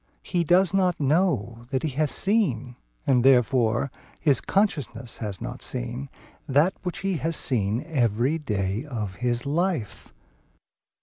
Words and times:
He 0.23 0.43
does 0.43 0.73
not 0.73 0.99
know 0.99 1.65
that 1.69 1.83
he 1.83 1.89
has 1.89 2.09
seen 2.09 2.75
(and 3.05 3.23
therefore 3.23 3.89
quoad 3.93 4.17
his 4.19 4.41
consciousness 4.41 5.19
has 5.19 5.39
not 5.39 5.61
seen) 5.61 6.09
that 6.47 6.73
which 6.81 7.01
he 7.01 7.17
has 7.17 7.35
seen 7.35 7.83
every 7.85 8.39
day 8.39 8.83
of 8.83 9.17
his 9.17 9.45
life. 9.45 10.11